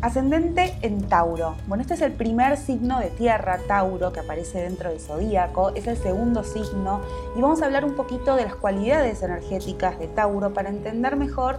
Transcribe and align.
Ascendente 0.00 0.78
en 0.82 1.02
Tauro. 1.08 1.56
Bueno, 1.66 1.82
este 1.82 1.94
es 1.94 2.02
el 2.02 2.12
primer 2.12 2.56
signo 2.56 3.00
de 3.00 3.10
tierra, 3.10 3.58
Tauro, 3.66 4.12
que 4.12 4.20
aparece 4.20 4.62
dentro 4.62 4.90
del 4.90 5.00
zodíaco. 5.00 5.70
Es 5.70 5.88
el 5.88 5.96
segundo 5.96 6.44
signo 6.44 7.00
y 7.36 7.40
vamos 7.40 7.62
a 7.62 7.64
hablar 7.64 7.84
un 7.84 7.94
poquito 7.96 8.36
de 8.36 8.44
las 8.44 8.54
cualidades 8.54 9.24
energéticas 9.24 9.98
de 9.98 10.06
Tauro 10.06 10.54
para 10.54 10.68
entender 10.68 11.16
mejor 11.16 11.58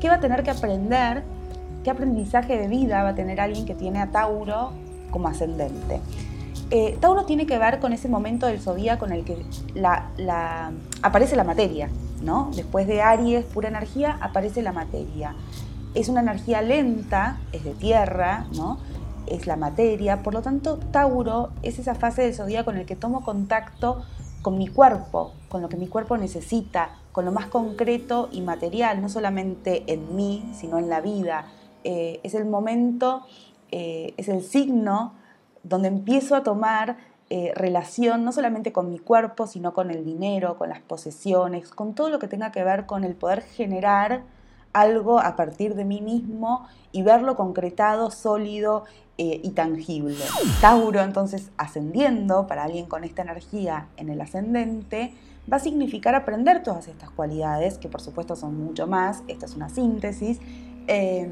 qué 0.00 0.08
va 0.08 0.14
a 0.14 0.20
tener 0.20 0.44
que 0.44 0.50
aprender, 0.50 1.24
qué 1.82 1.90
aprendizaje 1.90 2.56
de 2.56 2.68
vida 2.68 3.02
va 3.02 3.08
a 3.08 3.14
tener 3.16 3.40
alguien 3.40 3.66
que 3.66 3.74
tiene 3.74 4.00
a 4.00 4.06
Tauro 4.12 4.70
como 5.10 5.26
ascendente. 5.26 6.00
Eh, 6.70 6.96
Tauro 7.00 7.24
tiene 7.24 7.44
que 7.44 7.58
ver 7.58 7.80
con 7.80 7.92
ese 7.92 8.08
momento 8.08 8.46
del 8.46 8.60
zodíaco 8.60 9.04
en 9.06 9.12
el 9.14 9.24
que 9.24 9.36
aparece 11.02 11.34
la 11.34 11.42
materia, 11.42 11.88
¿no? 12.22 12.52
Después 12.54 12.86
de 12.86 13.02
Aries, 13.02 13.44
pura 13.46 13.68
energía, 13.68 14.16
aparece 14.20 14.62
la 14.62 14.70
materia 14.70 15.34
es 15.94 16.08
una 16.08 16.20
energía 16.20 16.62
lenta, 16.62 17.38
es 17.52 17.64
de 17.64 17.72
tierra, 17.72 18.46
¿no? 18.54 18.78
es 19.30 19.46
la 19.46 19.56
materia, 19.56 20.22
por 20.22 20.34
lo 20.34 20.42
tanto 20.42 20.78
Tauro 20.78 21.50
es 21.62 21.78
esa 21.78 21.94
fase 21.94 22.22
del 22.22 22.34
zodíaco 22.34 22.70
en 22.70 22.78
el 22.78 22.86
que 22.86 22.96
tomo 22.96 23.22
contacto 23.22 24.02
con 24.42 24.58
mi 24.58 24.68
cuerpo, 24.68 25.32
con 25.48 25.62
lo 25.62 25.68
que 25.68 25.76
mi 25.76 25.86
cuerpo 25.86 26.16
necesita, 26.16 26.90
con 27.12 27.24
lo 27.24 27.32
más 27.32 27.46
concreto 27.46 28.28
y 28.32 28.40
material, 28.40 29.00
no 29.00 29.08
solamente 29.08 29.84
en 29.86 30.16
mí, 30.16 30.50
sino 30.54 30.78
en 30.78 30.88
la 30.88 31.00
vida. 31.00 31.46
Eh, 31.84 32.20
es 32.22 32.34
el 32.34 32.46
momento, 32.46 33.22
eh, 33.70 34.14
es 34.16 34.28
el 34.28 34.42
signo 34.42 35.14
donde 35.62 35.88
empiezo 35.88 36.34
a 36.34 36.42
tomar 36.42 36.96
eh, 37.28 37.52
relación 37.54 38.24
no 38.24 38.32
solamente 38.32 38.72
con 38.72 38.88
mi 38.90 38.98
cuerpo, 38.98 39.46
sino 39.46 39.72
con 39.74 39.90
el 39.90 40.04
dinero, 40.04 40.56
con 40.56 40.70
las 40.70 40.80
posesiones, 40.80 41.68
con 41.68 41.94
todo 41.94 42.08
lo 42.08 42.18
que 42.18 42.26
tenga 42.26 42.50
que 42.50 42.64
ver 42.64 42.86
con 42.86 43.04
el 43.04 43.14
poder 43.14 43.42
generar 43.42 44.22
algo 44.72 45.20
a 45.20 45.36
partir 45.36 45.74
de 45.74 45.84
mí 45.84 46.00
mismo 46.00 46.66
y 46.92 47.02
verlo 47.02 47.36
concretado, 47.36 48.10
sólido 48.10 48.84
eh, 49.18 49.40
y 49.42 49.50
tangible. 49.50 50.24
Tauro 50.60 51.00
entonces 51.00 51.50
ascendiendo 51.56 52.46
para 52.46 52.64
alguien 52.64 52.86
con 52.86 53.04
esta 53.04 53.22
energía 53.22 53.88
en 53.96 54.08
el 54.08 54.20
ascendente 54.20 55.14
va 55.50 55.56
a 55.56 55.60
significar 55.60 56.14
aprender 56.14 56.62
todas 56.62 56.88
estas 56.88 57.10
cualidades, 57.10 57.78
que 57.78 57.88
por 57.88 58.00
supuesto 58.00 58.36
son 58.36 58.62
mucho 58.62 58.86
más, 58.86 59.22
esta 59.28 59.46
es 59.46 59.56
una 59.56 59.68
síntesis, 59.68 60.38
eh, 60.86 61.28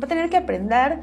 va 0.00 0.04
a 0.04 0.08
tener 0.08 0.30
que 0.30 0.36
aprender 0.36 1.00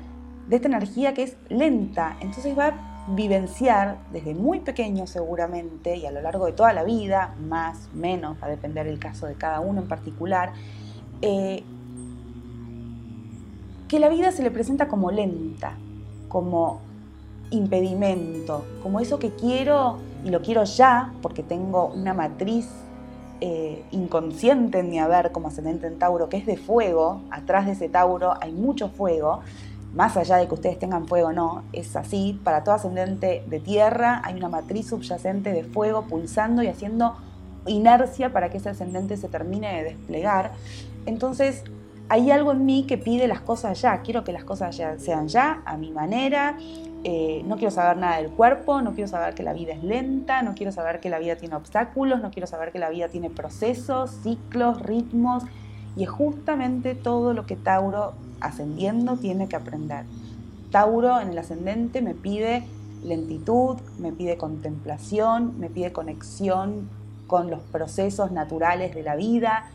de 0.48 0.56
esta 0.56 0.68
energía 0.68 1.14
que 1.14 1.24
es 1.24 1.38
lenta, 1.50 2.18
entonces 2.20 2.58
va 2.58 2.68
a 2.68 2.94
vivenciar 3.08 3.98
desde 4.12 4.34
muy 4.34 4.60
pequeño 4.62 5.08
seguramente 5.08 5.98
y 5.98 6.06
a 6.06 6.12
lo 6.12 6.22
largo 6.22 6.46
de 6.46 6.54
toda 6.54 6.74
la 6.74 6.84
vida, 6.84 7.36
más, 7.40 7.90
menos, 7.94 8.38
va 8.42 8.48
a 8.48 8.50
depender 8.50 8.88
el 8.88 9.00
caso 9.00 9.26
de 9.26 9.36
cada 9.36 9.60
uno 9.60 9.82
en 9.82 9.88
particular, 9.88 10.54
eh, 11.26 11.64
que 13.88 13.98
la 13.98 14.10
vida 14.10 14.34
se 14.34 14.44
le 14.44 14.52
presenta 14.52 14.90
como 14.90 15.10
lenta, 15.10 15.78
como 16.28 16.82
impedimento, 17.50 18.66
como 18.82 19.00
eso 19.00 19.20
que 19.20 19.30
quiero 19.30 20.00
y 20.26 20.32
lo 20.32 20.42
quiero 20.42 20.66
ya, 20.66 21.14
porque 21.22 21.42
tengo 21.42 21.88
una 21.88 22.14
matriz 22.14 22.68
eh, 23.40 23.86
inconsciente 23.92 24.80
en 24.80 24.90
mi 24.90 25.00
haber 25.00 25.32
como 25.32 25.48
ascendente 25.48 25.88
en 25.88 25.98
Tauro, 25.98 26.28
que 26.28 26.36
es 26.36 26.46
de 26.46 26.58
fuego, 26.58 27.22
atrás 27.32 27.68
de 27.68 27.72
ese 27.72 27.88
Tauro 27.88 28.34
hay 28.42 28.52
mucho 28.52 28.90
fuego, 28.90 29.40
más 29.94 30.18
allá 30.18 30.36
de 30.36 30.48
que 30.50 30.56
ustedes 30.56 30.78
tengan 30.78 31.08
fuego 31.08 31.30
o 31.30 31.32
no, 31.34 31.64
es 31.72 31.96
así, 31.96 32.38
para 32.44 32.66
todo 32.66 32.76
ascendente 32.76 33.46
de 33.48 33.60
tierra 33.62 34.22
hay 34.26 34.36
una 34.36 34.50
matriz 34.50 34.88
subyacente 34.88 35.54
de 35.54 35.64
fuego 35.64 36.02
pulsando 36.02 36.64
y 36.64 36.68
haciendo 36.68 37.16
inercia 37.66 38.34
para 38.34 38.50
que 38.50 38.58
ese 38.58 38.70
ascendente 38.70 39.16
se 39.16 39.30
termine 39.30 39.74
de 39.78 39.84
desplegar. 39.86 40.52
Entonces, 41.06 41.64
hay 42.10 42.32
algo 42.32 42.52
en 42.52 42.66
mí 42.66 42.86
que 42.88 42.98
pide 42.98 43.28
las 43.28 43.42
cosas 43.42 43.82
ya, 43.82 44.02
quiero 44.02 44.24
que 44.24 44.32
las 44.32 44.44
cosas 44.44 44.78
ya 44.78 44.98
sean 45.00 45.28
ya, 45.28 45.62
a 45.66 45.78
mi 45.78 45.92
manera, 45.92 46.58
eh, 47.06 47.44
no 47.46 47.58
quiero 47.58 47.72
saber 47.72 47.98
nada 47.98 48.18
del 48.18 48.30
cuerpo, 48.30 48.82
no 48.82 48.94
quiero 48.94 49.10
saber 49.10 49.36
que 49.36 49.44
la 49.44 49.54
vida 49.54 49.74
es 49.74 49.84
lenta, 49.84 50.42
no 50.42 50.54
quiero 50.56 50.72
saber 50.72 51.00
que 51.00 51.10
la 51.10 51.20
vida 51.20 51.36
tiene 51.36 51.56
obstáculos, 51.56 52.22
no 52.22 52.32
quiero 52.32 52.48
saber 52.48 52.72
que 52.72 52.80
la 52.80 52.90
vida 52.90 53.10
tiene 53.10 53.30
procesos, 53.30 54.12
ciclos, 54.24 54.82
ritmos, 54.82 55.44
y 55.96 56.04
es 56.04 56.10
justamente 56.10 56.96
todo 56.96 57.34
lo 57.34 57.46
que 57.46 57.56
Tauro 57.56 58.14
ascendiendo 58.40 59.18
tiene 59.18 59.48
que 59.48 59.56
aprender. 59.56 60.06
Tauro 60.72 61.20
en 61.20 61.30
el 61.30 61.38
ascendente 61.38 62.02
me 62.02 62.14
pide 62.14 62.64
lentitud, 63.04 63.78
me 64.00 64.12
pide 64.12 64.38
contemplación, 64.38 65.60
me 65.60 65.70
pide 65.70 65.92
conexión 65.92 66.90
con 67.28 67.50
los 67.50 67.62
procesos 67.62 68.32
naturales 68.32 68.96
de 68.96 69.04
la 69.04 69.16
vida, 69.16 69.70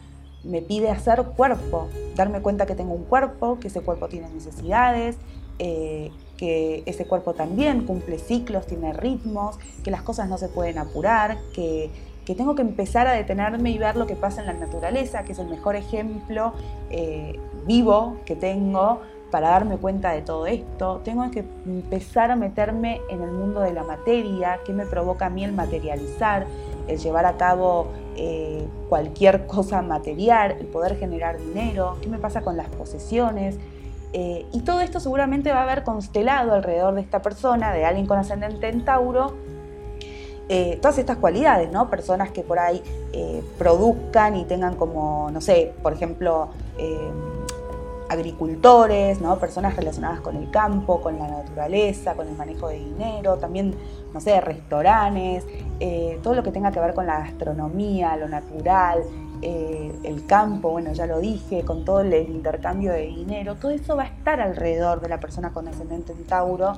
me 0.45 0.63
pide 0.63 0.91
hacer 0.91 1.23
cuerpo, 1.37 1.89
darme 2.15 2.41
cuenta 2.41 2.67
que 2.67 2.75
tengo 2.75 2.95
un 2.95 3.05
cuerpo, 3.05 3.59
que 3.61 3.69
ese 3.69 3.81
cuerpo 3.81 4.09
tiene 4.09 4.29
necesidades, 4.31 5.17
eh, 5.59 6.11
que 6.37 6.85
ese 6.87 7.05
cuerpo 7.05 7.35
también 7.35 7.85
cumple 7.85 8.19
ciclos, 8.19 8.67
tiene 8.67 8.93
ritmos, 8.93 9.59
que 9.83 9.91
las 9.91 10.03
cosas 10.03 10.29
no 10.29 10.39
se 10.39 10.49
pueden 10.49 10.79
apurar, 10.79 11.37
que, 11.53 11.91
tengo 12.37 12.55
que 12.55 12.61
empezar 12.61 13.07
a 13.07 13.13
detenerme 13.13 13.71
y 13.71 13.79
ver 13.79 13.97
lo 13.97 14.07
que 14.07 14.15
pasa 14.15 14.43
en 14.43 14.49
la 14.49 14.53
naturaleza, 14.53 15.23
que 15.23 15.33
es 15.33 15.39
el 15.39 15.49
mejor 15.49 15.77
ejemplo 15.77 16.53
eh, 16.91 17.41
vivo 17.67 18.19
que 18.27 18.37
tengo 18.37 19.01
para 19.31 19.49
darme 19.49 19.79
cuenta 19.79 20.11
de 20.13 20.21
todo 20.21 20.47
esto. 20.47 21.01
Tengo 21.05 21.31
que 21.31 21.45
empezar 21.65 22.31
a 22.31 22.37
meterme 22.37 23.01
en 23.09 23.23
el 23.23 23.31
mundo 23.31 23.61
de 23.61 23.73
la 23.73 23.83
materia, 23.83 24.61
que 24.67 24.75
me 24.75 24.85
provoca 24.85 25.27
a 25.27 25.31
mí 25.31 25.43
el 25.43 25.53
materializar, 25.53 26.47
el 26.89 26.99
llevar 26.99 27.27
a 27.27 27.37
cabo 27.37 27.89
eh, 28.17 28.67
cualquier 28.89 29.47
cosa 29.47 29.83
material, 29.83 30.57
el 30.59 30.67
poder 30.67 30.97
generar 30.99 31.39
dinero, 31.39 31.97
qué 32.01 32.09
me 32.09 32.19
pasa 32.19 32.43
con 32.43 32.57
las 32.57 32.69
posesiones. 32.69 33.57
Eh, 34.13 34.47
y 34.53 34.61
todo 34.63 34.81
esto 34.81 35.01
seguramente 35.01 35.53
va 35.53 35.61
a 35.61 35.63
haber 35.65 35.85
constelado 35.85 36.55
alrededor 36.55 36.95
de 36.95 37.03
esta 37.03 37.21
persona, 37.21 37.73
de 37.73 37.85
alguien 37.85 38.07
con 38.07 38.19
ascendente 38.19 38.69
en 38.69 38.85
Tauro, 38.85 39.35
eh, 40.49 40.79
todas 40.81 40.97
estas 40.97 41.19
cualidades, 41.19 41.71
¿no? 41.71 41.91
Personas 41.91 42.31
que 42.31 42.43
por 42.43 42.59
ahí 42.59 42.83
produzcan 43.59 44.37
y 44.37 44.45
tengan 44.45 44.77
como, 44.77 45.31
no 45.31 45.41
sé, 45.41 45.75
por 45.83 45.93
ejemplo, 45.93 46.49
agricultores, 48.09 49.21
¿no? 49.21 49.39
personas 49.39 49.77
relacionadas 49.77 50.21
con 50.21 50.37
el 50.37 50.51
campo, 50.51 51.01
con 51.01 51.19
la 51.19 51.29
naturaleza, 51.29 52.15
con 52.15 52.29
el 52.29 52.37
manejo 52.37 52.69
de 52.69 52.79
dinero, 52.79 53.37
también, 53.37 53.75
no 54.13 54.21
sé, 54.21 54.41
restaurantes, 54.41 55.47
eh, 55.81 56.19
todo 56.23 56.35
lo 56.35 56.43
que 56.43 56.51
tenga 56.51 56.73
que 56.73 56.81
ver 56.81 56.95
con 56.95 57.07
la 57.07 57.19
gastronomía, 57.21 58.17
lo 58.17 58.29
natural, 58.29 59.03
eh, 59.41 59.93
el 60.03 60.27
campo, 60.27 60.71
bueno, 60.71 60.93
ya 60.93 61.07
lo 61.07 61.21
dije, 61.21 61.63
con 61.63 61.85
todo 61.85 62.01
el 62.01 62.13
intercambio 62.29 62.93
de 62.93 63.07
dinero, 63.07 63.55
todo 63.55 63.71
eso 63.71 63.95
va 63.95 64.05
a 64.05 64.07
estar 64.07 64.41
alrededor 64.41 65.01
de 65.01 65.09
la 65.09 65.21
persona 65.21 65.53
con 65.53 65.69
ascendente 65.69 66.13
en 66.13 66.25
Tauro 66.25 66.73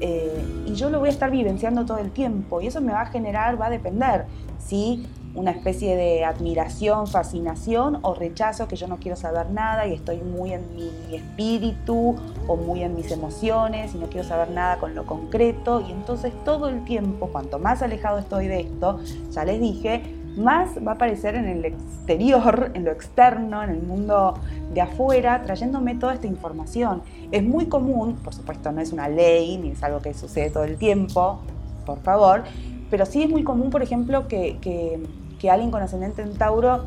eh, 0.00 0.44
y 0.66 0.74
yo 0.74 0.90
lo 0.90 1.00
voy 1.00 1.08
a 1.08 1.12
estar 1.12 1.30
vivenciando 1.30 1.84
todo 1.84 1.98
el 1.98 2.10
tiempo 2.10 2.60
y 2.60 2.68
eso 2.68 2.80
me 2.80 2.92
va 2.92 3.02
a 3.02 3.06
generar, 3.06 3.60
va 3.60 3.66
a 3.66 3.70
depender 3.70 4.26
si 4.58 5.06
una 5.34 5.50
especie 5.50 5.96
de 5.96 6.24
admiración, 6.24 7.06
fascinación 7.06 7.98
o 8.02 8.14
rechazo 8.14 8.68
que 8.68 8.76
yo 8.76 8.86
no 8.86 8.98
quiero 8.98 9.16
saber 9.16 9.50
nada 9.50 9.86
y 9.86 9.94
estoy 9.94 10.18
muy 10.18 10.52
en 10.52 10.62
mi 10.74 10.90
espíritu 11.14 12.16
o 12.46 12.56
muy 12.56 12.82
en 12.82 12.94
mis 12.94 13.10
emociones 13.10 13.94
y 13.94 13.98
no 13.98 14.06
quiero 14.06 14.26
saber 14.26 14.50
nada 14.50 14.78
con 14.78 14.94
lo 14.94 15.04
concreto 15.06 15.84
y 15.86 15.90
entonces 15.90 16.32
todo 16.44 16.68
el 16.68 16.84
tiempo, 16.84 17.28
cuanto 17.28 17.58
más 17.58 17.82
alejado 17.82 18.18
estoy 18.18 18.46
de 18.46 18.60
esto, 18.60 19.00
ya 19.32 19.44
les 19.44 19.60
dije, 19.60 20.02
más 20.36 20.70
va 20.86 20.92
a 20.92 20.94
aparecer 20.94 21.34
en 21.34 21.46
el 21.46 21.64
exterior, 21.64 22.70
en 22.74 22.84
lo 22.84 22.92
externo, 22.92 23.62
en 23.62 23.70
el 23.70 23.82
mundo 23.82 24.34
de 24.72 24.80
afuera, 24.80 25.42
trayéndome 25.42 25.96
toda 25.96 26.14
esta 26.14 26.28
información. 26.28 27.02
Es 27.32 27.42
muy 27.42 27.66
común, 27.66 28.16
por 28.22 28.34
supuesto 28.34 28.70
no 28.70 28.80
es 28.80 28.92
una 28.92 29.08
ley 29.08 29.56
ni 29.58 29.70
es 29.70 29.82
algo 29.82 30.00
que 30.00 30.14
sucede 30.14 30.50
todo 30.50 30.64
el 30.64 30.76
tiempo, 30.76 31.40
por 31.84 32.00
favor, 32.02 32.44
pero 32.88 33.04
sí 33.04 33.24
es 33.24 33.30
muy 33.30 33.42
común, 33.42 33.70
por 33.70 33.82
ejemplo, 33.82 34.28
que 34.28 35.00
alguien 35.48 35.70
con 35.70 35.82
ascendente 35.82 36.22
en 36.22 36.34
Tauro 36.34 36.84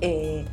eh, 0.00 0.44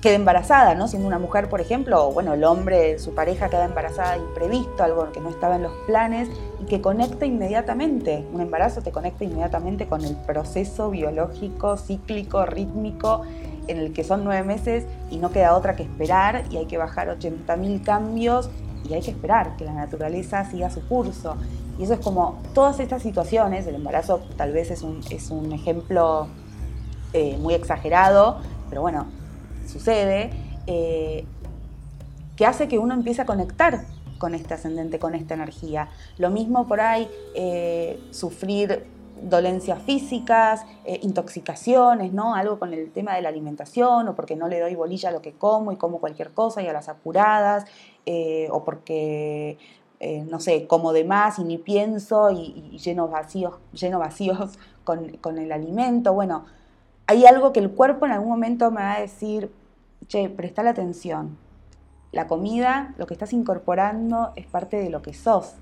quede 0.00 0.14
embarazada, 0.14 0.74
¿no? 0.74 0.88
Siendo 0.88 1.06
una 1.06 1.18
mujer, 1.18 1.48
por 1.48 1.60
ejemplo, 1.60 2.08
o 2.08 2.12
bueno, 2.12 2.32
el 2.32 2.44
hombre, 2.44 2.98
su 2.98 3.14
pareja 3.14 3.50
queda 3.50 3.66
embarazada 3.66 4.16
imprevisto, 4.16 4.82
algo 4.82 5.12
que 5.12 5.20
no 5.20 5.28
estaba 5.28 5.56
en 5.56 5.62
los 5.62 5.72
planes 5.86 6.28
y 6.60 6.64
que 6.64 6.80
conecta 6.80 7.26
inmediatamente. 7.26 8.24
Un 8.32 8.40
embarazo 8.40 8.80
te 8.80 8.92
conecta 8.92 9.24
inmediatamente 9.24 9.86
con 9.86 10.04
el 10.04 10.16
proceso 10.16 10.90
biológico, 10.90 11.76
cíclico, 11.76 12.46
rítmico, 12.46 13.22
en 13.66 13.78
el 13.78 13.92
que 13.92 14.02
son 14.02 14.24
nueve 14.24 14.42
meses 14.42 14.86
y 15.10 15.18
no 15.18 15.30
queda 15.30 15.54
otra 15.54 15.76
que 15.76 15.82
esperar 15.82 16.44
y 16.50 16.56
hay 16.56 16.66
que 16.66 16.78
bajar 16.78 17.08
80.000 17.08 17.84
cambios 17.84 18.50
y 18.88 18.94
hay 18.94 19.02
que 19.02 19.10
esperar 19.10 19.56
que 19.56 19.64
la 19.64 19.74
naturaleza 19.74 20.44
siga 20.50 20.70
su 20.70 20.86
curso. 20.88 21.36
Y 21.80 21.84
eso 21.84 21.94
es 21.94 22.00
como 22.00 22.38
todas 22.52 22.78
estas 22.78 23.02
situaciones, 23.02 23.66
el 23.66 23.74
embarazo 23.74 24.20
tal 24.36 24.52
vez 24.52 24.70
es 24.70 24.82
un, 24.82 25.00
es 25.10 25.30
un 25.30 25.50
ejemplo 25.50 26.26
eh, 27.14 27.38
muy 27.38 27.54
exagerado, 27.54 28.38
pero 28.68 28.82
bueno, 28.82 29.06
sucede, 29.66 30.30
eh, 30.66 31.24
que 32.36 32.44
hace 32.44 32.68
que 32.68 32.78
uno 32.78 32.92
empiece 32.92 33.22
a 33.22 33.24
conectar 33.24 33.86
con 34.18 34.34
este 34.34 34.52
ascendente, 34.52 34.98
con 34.98 35.14
esta 35.14 35.32
energía. 35.32 35.88
Lo 36.18 36.28
mismo 36.28 36.68
por 36.68 36.82
ahí, 36.82 37.08
eh, 37.34 37.98
sufrir 38.10 38.84
dolencias 39.22 39.82
físicas, 39.82 40.66
intoxicaciones, 41.02 42.12
¿no? 42.12 42.34
Algo 42.34 42.58
con 42.58 42.74
el 42.74 42.90
tema 42.90 43.14
de 43.14 43.22
la 43.22 43.30
alimentación, 43.30 44.08
o 44.08 44.14
porque 44.14 44.36
no 44.36 44.48
le 44.48 44.60
doy 44.60 44.74
bolilla 44.74 45.08
a 45.08 45.12
lo 45.12 45.22
que 45.22 45.32
como 45.32 45.72
y 45.72 45.76
como 45.76 45.98
cualquier 45.98 46.32
cosa 46.32 46.62
y 46.62 46.68
a 46.68 46.72
las 46.74 46.88
apuradas, 46.90 47.64
o 48.50 48.64
porque 48.64 49.58
no 50.00 50.40
sé, 50.40 50.66
como 50.66 50.92
de 50.92 51.04
más 51.04 51.38
y 51.38 51.44
ni 51.44 51.58
pienso 51.58 52.30
y, 52.30 52.78
lleno 52.78 53.08
vacíos, 53.08 53.54
lleno 53.72 53.98
vacíos 53.98 54.58
con, 54.84 55.08
con, 55.18 55.38
el 55.38 55.52
alimento. 55.52 56.14
Bueno, 56.14 56.46
hay 57.06 57.26
algo 57.26 57.52
que 57.52 57.60
el 57.60 57.70
cuerpo 57.70 58.06
en 58.06 58.12
algún 58.12 58.30
momento 58.30 58.70
me 58.70 58.80
va 58.80 58.94
a 58.94 59.00
decir, 59.00 59.52
che, 60.06 60.30
presta 60.30 60.62
la 60.62 60.70
atención. 60.70 61.36
La 62.12 62.26
comida, 62.26 62.94
lo 62.96 63.06
que 63.06 63.14
estás 63.14 63.32
incorporando 63.32 64.32
es 64.36 64.46
parte 64.46 64.78
de 64.78 64.90
lo 64.90 65.02
que 65.02 65.12
sos. 65.12 65.54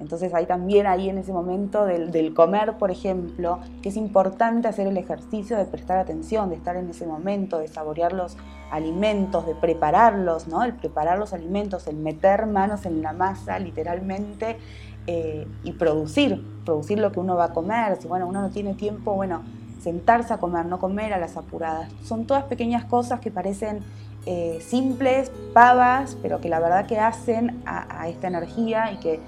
Entonces 0.00 0.32
hay 0.34 0.46
también 0.46 0.86
ahí 0.86 1.08
en 1.08 1.18
ese 1.18 1.32
momento 1.32 1.84
del, 1.84 2.34
comer, 2.34 2.78
por 2.78 2.90
ejemplo, 2.90 3.60
que 3.82 3.90
es 3.90 3.96
importante 3.96 4.66
hacer 4.66 4.86
el 4.86 4.96
ejercicio 4.96 5.56
de 5.56 5.66
prestar 5.66 5.98
atención, 5.98 6.48
de 6.48 6.56
estar 6.56 6.76
en 6.76 6.88
ese 6.88 7.06
momento, 7.06 7.58
de 7.58 7.68
saborear 7.68 8.12
los 8.12 8.36
alimentos, 8.70 9.46
de 9.46 9.54
prepararlos, 9.54 10.48
¿no? 10.48 10.64
El 10.64 10.72
preparar 10.72 11.18
los 11.18 11.32
alimentos, 11.32 11.86
el 11.86 11.96
meter 11.96 12.46
manos 12.46 12.86
en 12.86 13.02
la 13.02 13.12
masa, 13.12 13.58
literalmente, 13.58 14.58
eh, 15.06 15.46
y 15.64 15.72
producir, 15.72 16.42
producir 16.64 16.98
lo 16.98 17.12
que 17.12 17.20
uno 17.20 17.36
va 17.36 17.46
a 17.46 17.52
comer. 17.52 17.96
Si 18.00 18.08
bueno, 18.08 18.26
uno 18.26 18.40
no 18.40 18.50
tiene 18.50 18.74
tiempo, 18.74 19.14
bueno, 19.14 19.42
sentarse 19.82 20.32
a 20.32 20.38
comer, 20.38 20.66
no 20.66 20.78
comer 20.78 21.12
a 21.12 21.18
las 21.18 21.36
apuradas. 21.36 21.90
Son 22.04 22.26
todas 22.26 22.44
pequeñas 22.44 22.84
cosas 22.84 23.20
que 23.20 23.30
parecen 23.30 23.80
eh, 24.26 24.58
simples, 24.60 25.32
pavas, 25.54 26.16
pero 26.22 26.40
que 26.40 26.48
la 26.48 26.60
verdad 26.60 26.86
que 26.86 26.98
hacen 26.98 27.62
a, 27.64 28.08
esta 28.08 28.28
energía 28.28 28.92
y 28.92 28.98
que 28.98 29.20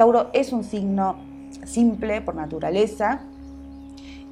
Tauro 0.00 0.30
es 0.32 0.54
un 0.54 0.64
signo 0.64 1.16
simple 1.66 2.22
por 2.22 2.34
naturaleza, 2.34 3.20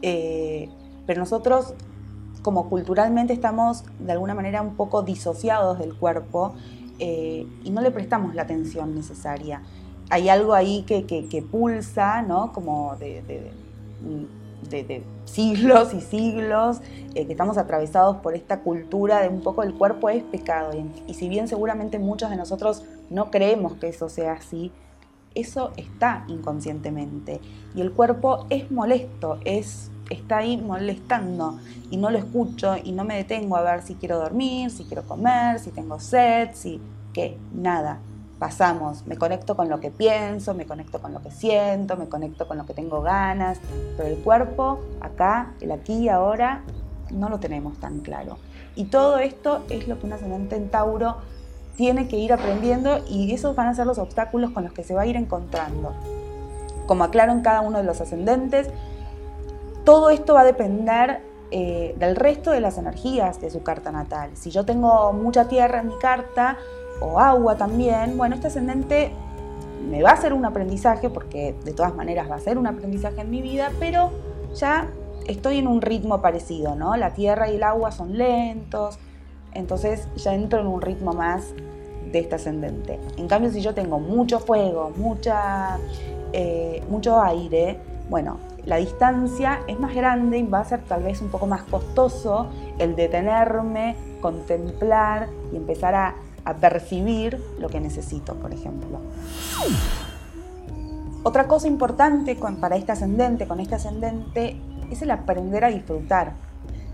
eh, 0.00 0.70
pero 1.06 1.20
nosotros 1.20 1.74
como 2.40 2.70
culturalmente 2.70 3.34
estamos 3.34 3.84
de 3.98 4.12
alguna 4.12 4.32
manera 4.32 4.62
un 4.62 4.76
poco 4.76 5.02
disociados 5.02 5.78
del 5.78 5.94
cuerpo 5.94 6.54
eh, 7.00 7.46
y 7.64 7.68
no 7.68 7.82
le 7.82 7.90
prestamos 7.90 8.34
la 8.34 8.44
atención 8.44 8.94
necesaria. 8.94 9.60
Hay 10.08 10.30
algo 10.30 10.54
ahí 10.54 10.84
que, 10.84 11.44
pulsa, 11.50 12.22
¿no? 12.22 12.50
Como 12.54 12.96
de 12.96 13.52
de, 14.68 15.02
siglos 15.24 15.94
y 15.94 16.00
siglos, 16.00 16.80
eh, 17.14 17.26
que 17.26 17.32
estamos 17.32 17.58
atravesados 17.58 18.16
por 18.18 18.34
esta 18.34 18.60
cultura 18.60 19.20
de 19.20 19.28
un 19.28 19.42
poco 19.42 19.62
el 19.62 19.74
cuerpo 19.74 20.08
es 20.08 20.22
pecado. 20.24 20.72
Y, 21.06 21.14
si 21.14 21.28
bien 21.28 21.48
seguramente 21.48 21.98
muchos 21.98 22.30
de 22.30 22.36
nosotros 22.36 22.82
no 23.10 23.30
creemos 23.30 23.74
que 23.74 23.88
eso 23.88 24.08
sea 24.08 24.32
así, 24.32 24.72
eso 25.34 25.72
está 25.76 26.24
inconscientemente. 26.28 27.40
Y 27.74 27.80
el 27.80 27.92
cuerpo 27.92 28.46
es 28.50 28.70
molesto, 28.70 29.38
es, 29.44 29.90
está 30.10 30.38
ahí 30.38 30.56
molestando. 30.56 31.58
Y 31.90 31.96
no 31.96 32.10
lo 32.10 32.18
escucho 32.18 32.76
y 32.82 32.92
no 32.92 33.04
me 33.04 33.16
detengo 33.16 33.56
a 33.56 33.62
ver 33.62 33.82
si 33.82 33.94
quiero 33.94 34.18
dormir, 34.18 34.70
si 34.70 34.84
quiero 34.84 35.02
comer, 35.04 35.60
si 35.60 35.70
tengo 35.70 36.00
sed, 36.00 36.50
si 36.54 36.80
qué, 37.12 37.36
nada. 37.52 38.00
Pasamos, 38.38 39.04
me 39.06 39.16
conecto 39.16 39.56
con 39.56 39.68
lo 39.68 39.80
que 39.80 39.90
pienso, 39.90 40.54
me 40.54 40.64
conecto 40.64 41.00
con 41.00 41.12
lo 41.12 41.20
que 41.20 41.32
siento, 41.32 41.96
me 41.96 42.08
conecto 42.08 42.46
con 42.46 42.56
lo 42.56 42.66
que 42.66 42.72
tengo 42.72 43.02
ganas, 43.02 43.58
pero 43.96 44.08
el 44.08 44.18
cuerpo, 44.18 44.78
acá, 45.00 45.54
el 45.60 45.72
aquí 45.72 45.94
y 45.94 46.08
ahora, 46.08 46.62
no 47.10 47.28
lo 47.28 47.40
tenemos 47.40 47.78
tan 47.78 47.98
claro. 48.00 48.38
Y 48.76 48.84
todo 48.84 49.18
esto 49.18 49.64
es 49.70 49.88
lo 49.88 49.98
que 49.98 50.06
un 50.06 50.12
ascendente 50.12 50.54
en 50.54 50.70
Tauro 50.70 51.16
tiene 51.76 52.08
que 52.08 52.16
ir 52.16 52.32
aprendiendo 52.32 53.04
y 53.08 53.32
esos 53.32 53.54
van 53.54 53.68
a 53.68 53.74
ser 53.74 53.86
los 53.86 53.98
obstáculos 53.98 54.50
con 54.50 54.64
los 54.64 54.72
que 54.72 54.82
se 54.84 54.94
va 54.94 55.02
a 55.02 55.06
ir 55.06 55.16
encontrando. 55.16 55.92
Como 56.86 57.04
aclaro 57.04 57.32
en 57.32 57.42
cada 57.42 57.60
uno 57.60 57.78
de 57.78 57.84
los 57.84 58.00
ascendentes, 58.00 58.68
todo 59.84 60.10
esto 60.10 60.34
va 60.34 60.40
a 60.40 60.44
depender 60.44 61.22
eh, 61.50 61.94
del 61.98 62.16
resto 62.16 62.50
de 62.50 62.60
las 62.60 62.78
energías 62.78 63.40
de 63.40 63.50
su 63.50 63.62
carta 63.62 63.90
natal. 63.90 64.30
Si 64.34 64.50
yo 64.50 64.64
tengo 64.64 65.12
mucha 65.12 65.48
tierra 65.48 65.80
en 65.80 65.88
mi 65.88 65.98
carta, 65.98 66.58
o 67.00 67.20
agua 67.20 67.56
también, 67.56 68.18
bueno, 68.18 68.34
este 68.34 68.48
ascendente 68.48 69.12
me 69.88 70.02
va 70.02 70.10
a 70.10 70.16
ser 70.16 70.32
un 70.32 70.44
aprendizaje, 70.44 71.08
porque 71.08 71.54
de 71.64 71.72
todas 71.72 71.94
maneras 71.94 72.30
va 72.30 72.34
a 72.34 72.40
ser 72.40 72.58
un 72.58 72.66
aprendizaje 72.66 73.20
en 73.20 73.30
mi 73.30 73.40
vida, 73.40 73.70
pero 73.78 74.10
ya 74.54 74.88
estoy 75.26 75.58
en 75.58 75.68
un 75.68 75.80
ritmo 75.80 76.20
parecido, 76.20 76.74
¿no? 76.74 76.96
La 76.96 77.14
tierra 77.14 77.50
y 77.50 77.56
el 77.56 77.62
agua 77.62 77.92
son 77.92 78.18
lentos, 78.18 78.98
entonces 79.58 80.08
ya 80.16 80.34
entro 80.34 80.60
en 80.60 80.66
un 80.66 80.80
ritmo 80.80 81.12
más 81.12 81.52
de 82.10 82.20
este 82.20 82.36
ascendente. 82.36 82.98
En 83.16 83.28
cambio, 83.28 83.50
si 83.50 83.60
yo 83.60 83.74
tengo 83.74 83.98
mucho 83.98 84.40
fuego, 84.40 84.92
mucha, 84.96 85.78
eh, 86.32 86.82
mucho 86.88 87.20
aire, 87.20 87.78
bueno, 88.08 88.38
la 88.64 88.76
distancia 88.76 89.60
es 89.66 89.78
más 89.78 89.94
grande 89.94 90.38
y 90.38 90.42
va 90.42 90.60
a 90.60 90.64
ser 90.64 90.80
tal 90.84 91.02
vez 91.02 91.20
un 91.20 91.28
poco 91.28 91.46
más 91.46 91.62
costoso 91.64 92.48
el 92.78 92.96
detenerme, 92.96 93.96
contemplar 94.20 95.28
y 95.52 95.56
empezar 95.56 95.94
a 95.94 96.14
a 96.48 96.54
percibir 96.54 97.38
lo 97.58 97.68
que 97.68 97.78
necesito, 97.78 98.34
por 98.36 98.54
ejemplo. 98.54 99.00
Otra 101.22 101.46
cosa 101.46 101.68
importante 101.68 102.38
para 102.58 102.76
este 102.76 102.92
ascendente, 102.92 103.46
con 103.46 103.60
este 103.60 103.74
ascendente, 103.74 104.58
es 104.90 105.02
el 105.02 105.10
aprender 105.10 105.64
a 105.64 105.68
disfrutar, 105.68 106.32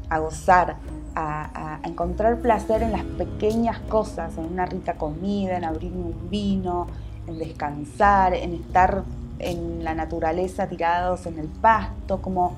a 0.09 0.19
gozar, 0.19 0.77
a, 1.15 1.81
encontrar 1.85 2.39
placer 2.39 2.83
en 2.83 2.93
las 2.93 3.05
pequeñas 3.05 3.79
cosas, 3.81 4.37
en 4.39 4.45
una 4.45 4.67
rica 4.67 4.95
comida, 4.95 5.57
en 5.57 5.65
abrir 5.65 5.93
un 5.93 6.29
vino, 6.31 6.87
en 7.27 7.39
descansar, 7.39 8.35
en 8.35 8.55
estar 8.55 9.05
en 9.39 9.85
la 9.85 9.95
naturaleza 9.95 10.67
tirados 10.67 11.27
en 11.27 11.39
el 11.39 11.49
pasto, 11.49 12.23
como 12.23 12.57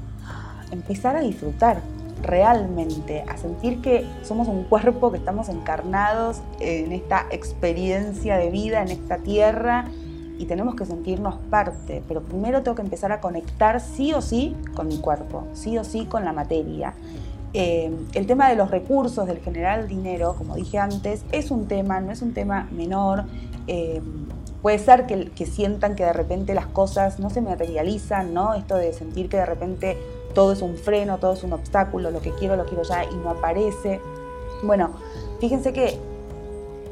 empezar 0.70 1.16
a 1.16 1.20
disfrutar, 1.20 1.80
realmente, 2.22 3.24
a 3.28 3.36
sentir 3.36 3.80
que 3.82 4.06
somos 4.22 4.48
un 4.48 4.64
cuerpo, 4.64 5.10
que 5.10 5.18
estamos 5.18 5.48
encarnados 5.48 6.40
en 6.60 6.92
esta 6.92 7.26
experiencia 7.30 8.36
de 8.36 8.50
vida, 8.50 8.82
en 8.82 8.88
esta 8.88 9.18
tierra, 9.18 9.86
y 10.38 10.44
tenemos 10.44 10.74
que 10.74 10.84
sentirnos 10.84 11.36
parte, 11.50 12.02
pero 12.06 12.22
primero 12.22 12.62
tengo 12.62 12.74
que 12.74 12.82
empezar 12.82 13.10
a 13.12 13.20
conectar 13.20 13.80
sí 13.80 14.12
o 14.12 14.20
sí 14.20 14.54
con 14.74 14.88
mi 14.88 14.98
cuerpo, 14.98 15.44
sí 15.54 15.78
o 15.78 15.84
sí 15.84 16.04
con 16.06 16.24
la 16.24 16.32
materia. 16.32 16.94
Eh, 17.58 17.90
el 18.12 18.26
tema 18.26 18.50
de 18.50 18.54
los 18.54 18.70
recursos, 18.70 19.26
del 19.26 19.38
general 19.38 19.88
dinero, 19.88 20.34
como 20.36 20.56
dije 20.56 20.76
antes, 20.76 21.24
es 21.32 21.50
un 21.50 21.66
tema, 21.66 22.02
no 22.02 22.12
es 22.12 22.20
un 22.20 22.34
tema 22.34 22.68
menor. 22.70 23.24
Eh, 23.66 24.02
puede 24.60 24.78
ser 24.78 25.06
que, 25.06 25.30
que, 25.30 25.46
sientan 25.46 25.94
que 25.94 26.04
de 26.04 26.12
repente 26.12 26.52
las 26.52 26.66
cosas 26.66 27.18
no 27.18 27.30
se 27.30 27.40
materializan, 27.40 28.34
¿no? 28.34 28.52
Esto 28.52 28.76
de 28.76 28.92
sentir 28.92 29.30
que 29.30 29.38
de 29.38 29.46
repente 29.46 29.96
todo 30.34 30.52
es 30.52 30.60
un 30.60 30.76
freno, 30.76 31.16
todo 31.16 31.32
es 31.32 31.44
un 31.44 31.54
obstáculo, 31.54 32.10
lo 32.10 32.20
que 32.20 32.32
quiero 32.32 32.56
lo 32.56 32.66
quiero 32.66 32.82
ya 32.82 33.04
y 33.04 33.14
no 33.16 33.30
aparece. 33.30 34.02
Bueno, 34.62 34.90
fíjense 35.40 35.72
que 35.72 35.98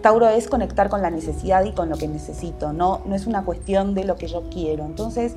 Tauro 0.00 0.30
es 0.30 0.49
conectar 0.49 0.88
con 0.88 1.02
la 1.02 1.11
necesidad 1.11 1.62
y 1.64 1.73
con 1.73 1.90
lo 1.90 1.99
que 1.99 2.09
necesito, 2.09 2.73
no, 2.73 3.02
no 3.04 3.14
es 3.14 3.26
una 3.26 3.44
cuestión 3.44 3.94
de 3.94 4.04
lo 4.04 4.16
que 4.16 4.28
yo 4.28 4.44
quiero. 4.49 4.87
Entonces, 4.87 5.35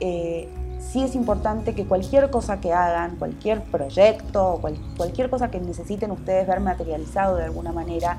eh, 0.00 0.48
sí 0.78 1.02
es 1.02 1.14
importante 1.14 1.74
que 1.74 1.84
cualquier 1.84 2.30
cosa 2.30 2.60
que 2.60 2.72
hagan, 2.72 3.16
cualquier 3.16 3.62
proyecto, 3.64 4.60
cualquier 4.96 5.30
cosa 5.30 5.50
que 5.50 5.60
necesiten 5.60 6.10
ustedes 6.10 6.46
ver 6.46 6.60
materializado 6.60 7.36
de 7.36 7.44
alguna 7.44 7.72
manera, 7.72 8.18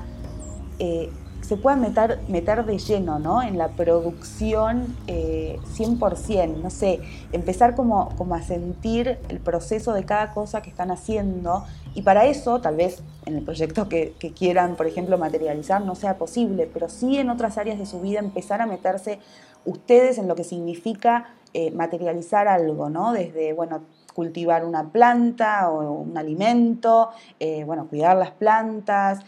eh, 0.78 1.10
se 1.42 1.56
puedan 1.56 1.80
meter, 1.80 2.20
meter 2.28 2.64
de 2.64 2.78
lleno 2.78 3.18
¿no? 3.18 3.42
en 3.42 3.58
la 3.58 3.68
producción 3.68 4.94
100%, 5.06 6.28
eh, 6.28 6.46
no 6.62 6.70
sé, 6.70 7.00
empezar 7.32 7.74
como, 7.74 8.14
como 8.16 8.34
a 8.34 8.42
sentir 8.42 9.18
el 9.28 9.40
proceso 9.40 9.92
de 9.92 10.04
cada 10.04 10.32
cosa 10.32 10.62
que 10.62 10.70
están 10.70 10.90
haciendo. 10.90 11.64
Y 11.94 12.02
para 12.02 12.26
eso, 12.26 12.60
tal 12.60 12.76
vez 12.76 13.02
en 13.26 13.36
el 13.36 13.42
proyecto 13.42 13.88
que, 13.88 14.14
quieran, 14.38 14.76
por 14.76 14.86
ejemplo, 14.86 15.18
materializar 15.18 15.84
no 15.84 15.94
sea 15.94 16.18
posible, 16.18 16.70
pero 16.72 16.88
sí 16.88 17.18
en 17.18 17.30
otras 17.30 17.58
áreas 17.58 17.78
de 17.78 17.86
su 17.86 18.00
vida 18.00 18.20
empezar 18.20 18.60
a 18.60 18.66
meterse 18.66 19.18
ustedes 19.64 20.18
en 20.18 20.28
lo 20.28 20.36
que 20.36 20.44
significa 20.44 21.34
eh, 21.52 21.70
materializar 21.70 22.48
algo, 22.48 22.88
¿no? 22.88 23.12
Desde, 23.12 23.52
bueno, 23.52 23.82
cultivar 24.14 24.64
una 24.64 24.90
planta 24.90 25.70
o 25.70 25.92
un 25.92 26.16
alimento, 26.16 27.10
eh, 27.38 27.64
bueno, 27.64 27.86
cuidar 27.88 28.16
las 28.16 28.30
plantas, 28.30 29.20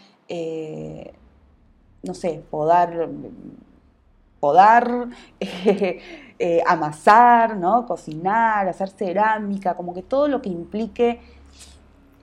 no 2.02 2.14
sé, 2.14 2.42
podar, 2.50 3.08
podar, 4.40 5.08
eh, 5.40 6.62
amasar, 6.66 7.56
¿no? 7.56 7.86
cocinar, 7.86 8.68
hacer 8.68 8.88
cerámica, 8.88 9.74
como 9.74 9.94
que 9.94 10.02
todo 10.02 10.26
lo 10.26 10.42
que 10.42 10.48
implique 10.48 11.20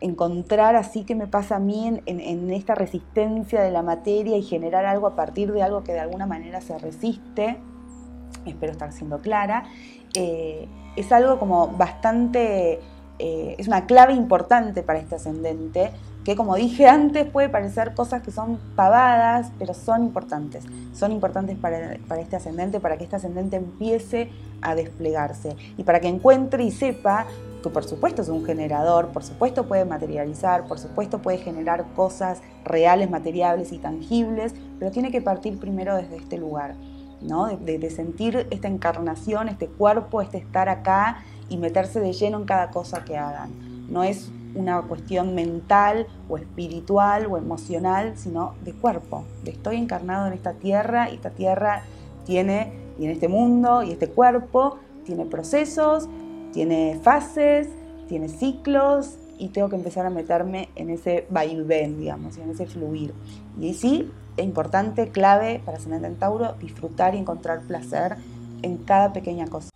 encontrar 0.01 0.75
así 0.75 1.05
que 1.05 1.15
me 1.15 1.27
pasa 1.27 1.57
a 1.57 1.59
mí 1.59 2.01
en, 2.05 2.51
esta 2.51 2.75
resistencia 2.75 3.61
de 3.61 3.71
la 3.71 3.81
materia 3.81 4.37
y 4.37 4.43
generar 4.43 4.85
algo 4.85 5.07
a 5.07 5.15
partir 5.15 5.51
de 5.53 5.63
algo 5.63 5.83
que 5.83 5.93
de 5.93 5.99
alguna 5.99 6.25
manera 6.25 6.59
se 6.61 6.77
resiste, 6.77 7.57
espero 8.45 8.71
estar 8.71 8.91
siendo 8.91 9.19
clara, 9.19 9.65
eh, 10.13 10.67
es 10.95 11.12
algo 11.12 11.39
como 11.39 11.67
bastante, 11.69 12.79
eh, 13.19 13.55
es 13.57 13.67
una 13.67 13.86
clave 13.86 14.13
importante 14.13 14.83
para 14.83 15.00
este 15.00 15.15
ascendente, 15.15 15.91
que 16.25 16.36
como 16.36 16.55
dije 16.55 16.88
antes 16.88 17.25
puede 17.25 17.50
parecer 17.50 17.93
cosas 17.93 18.21
que 18.21 18.31
son 18.31 18.59
pavadas, 18.75 19.51
pero 19.57 19.74
son 19.74 20.03
importantes. 20.03 20.65
Son 20.93 21.12
importantes 21.12 21.57
para, 21.57 21.98
para, 22.07 22.21
este 22.21 22.36
ascendente, 22.36 22.79
para 22.79 22.98
que 22.98 23.05
este 23.05 23.15
ascendente 23.15 23.55
empiece 23.55 24.29
a 24.62 24.75
desplegarse 24.75 25.55
y 25.77 25.83
para 25.83 26.01
que 26.01 26.09
encuentre 26.09 26.63
y 26.63 26.71
sepa 26.71 27.25
que 27.63 27.69
por 27.69 27.83
supuesto 27.83 28.21
es 28.21 28.29
un 28.29 28.45
generador, 28.45 29.09
por 29.09 29.24
supuesto 29.24 29.67
puede 29.67 29.86
materializar, 29.86 30.65
por 30.65 30.79
supuesto 30.79 31.19
puede 31.19 31.38
generar 31.38 31.86
cosas 31.95 32.41
reales, 32.63 33.09
materiales 33.09 33.71
y 33.71 33.79
tangibles, 33.79 34.53
pero 34.79 34.91
tiene 34.91 35.12
que 35.12 35.21
partir 35.21 35.59
primero 35.59 35.95
desde 35.95 36.17
este 36.17 36.38
lugar, 36.38 36.75
¿no? 37.21 37.47
de, 37.47 37.89
sentir 37.89 38.47
esta 38.51 38.67
encarnación, 38.67 39.49
este 39.49 39.67
cuerpo, 39.67 40.21
este 40.21 40.38
estar 40.38 40.69
acá 40.69 41.23
y 41.49 41.57
meterse 41.57 41.99
de 41.99 42.13
lleno 42.13 42.38
en 42.38 42.45
cada 42.45 42.69
cosa 42.71 43.03
que 43.03 43.17
hagan. 43.17 43.51
No 43.89 44.03
es 44.03 44.31
una 44.55 44.81
cuestión 44.81 45.35
mental 45.35 46.07
o 46.27 46.38
espiritual 46.38 47.27
o 47.27 47.38
emocional, 47.38 48.13
sino 48.15 48.55
de 48.63 48.73
cuerpo, 48.73 49.23
estoy 49.45 49.77
encarnado 49.77 50.27
en 50.27 50.33
esta 50.33 50.53
tierra 50.53 51.09
y 51.09 51.15
esta 51.15 51.31
tierra 51.31 51.83
tiene, 52.25 52.73
y 52.99 53.05
en 53.05 53.11
este 53.11 53.27
mundo 53.27 53.83
y 53.83 53.91
este 53.91 54.07
cuerpo, 54.07 54.77
tiene 55.05 55.25
procesos, 55.25 56.07
tiene 56.53 56.99
fases, 57.01 57.67
tiene 58.07 58.29
ciclos 58.29 59.17
y 59.38 59.49
tengo 59.49 59.69
que 59.69 59.75
empezar 59.75 60.05
a 60.05 60.09
meterme 60.09 60.69
en 60.75 60.89
ese 60.89 61.25
vaivén, 61.29 61.99
digamos, 61.99 62.38
en 62.38 62.49
ese 62.51 62.65
fluir. 62.65 63.13
Y 63.59 63.73
sí, 63.73 64.11
importante, 64.38 65.09
clave 65.09 65.62
para 65.65 65.77
Ascendente 65.77 66.07
en 66.07 66.17
Tauro, 66.17 66.53
disfrutar 66.53 67.15
y 67.15 67.17
encontrar 67.17 67.62
placer 67.62 68.17
en 68.62 68.77
cada 68.77 69.13
pequeña 69.13 69.48
cosa. 69.48 69.69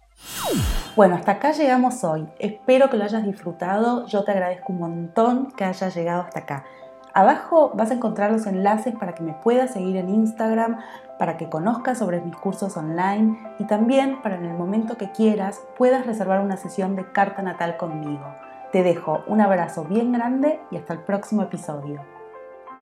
Bueno, 0.95 1.15
hasta 1.15 1.33
acá 1.33 1.51
llegamos 1.51 2.03
hoy. 2.03 2.27
Espero 2.39 2.89
que 2.89 2.97
lo 2.97 3.03
hayas 3.03 3.25
disfrutado. 3.25 4.05
Yo 4.07 4.23
te 4.23 4.31
agradezco 4.31 4.73
un 4.73 4.79
montón 4.79 5.51
que 5.51 5.63
hayas 5.63 5.95
llegado 5.95 6.21
hasta 6.21 6.39
acá. 6.39 6.65
Abajo 7.15 7.71
vas 7.75 7.91
a 7.91 7.93
encontrar 7.93 8.31
los 8.31 8.47
enlaces 8.47 8.95
para 8.95 9.13
que 9.13 9.21
me 9.21 9.33
puedas 9.33 9.71
seguir 9.71 9.97
en 9.97 10.09
Instagram, 10.09 10.79
para 11.19 11.37
que 11.37 11.49
conozcas 11.49 11.99
sobre 11.99 12.21
mis 12.21 12.35
cursos 12.35 12.75
online 12.75 13.37
y 13.59 13.65
también 13.65 14.21
para 14.21 14.35
en 14.35 14.45
el 14.45 14.57
momento 14.57 14.97
que 14.97 15.11
quieras 15.11 15.61
puedas 15.77 16.07
reservar 16.07 16.41
una 16.41 16.57
sesión 16.57 16.95
de 16.95 17.11
carta 17.11 17.43
natal 17.43 17.77
conmigo. 17.77 18.25
Te 18.71 18.81
dejo 18.81 19.23
un 19.27 19.41
abrazo 19.41 19.83
bien 19.83 20.11
grande 20.11 20.59
y 20.71 20.77
hasta 20.77 20.93
el 20.93 20.99
próximo 20.99 21.43
episodio. 21.43 22.12